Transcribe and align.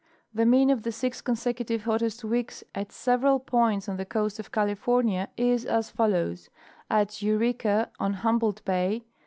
The 0.33 0.47
mean 0.47 0.71
of 0.71 0.81
the 0.81 0.91
six 0.91 1.21
consecutive 1.21 1.83
hottest 1.83 2.23
weeks 2.23 2.63
at 2.73 2.91
several 2.91 3.39
points 3.39 3.87
on 3.87 3.97
the 3.97 4.03
coast 4.05 4.39
of 4.39 4.51
California 4.51 5.29
is 5.37 5.63
as 5.63 5.91
follows: 5.91 6.49
At 6.89 7.21
Eureka, 7.21 7.91
on 7.99 8.13
Humboldt 8.13 8.65
bay, 8.65 9.03
18°. 9.05 9.09